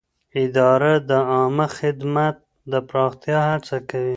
[0.43, 2.35] اداره د عامه خدمت
[2.71, 4.09] د پراختیا هڅه کوي.